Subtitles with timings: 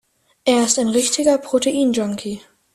[0.45, 2.41] Er ist ein richtiger Protein-Junkie.